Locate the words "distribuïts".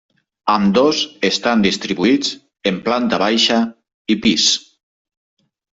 1.67-2.33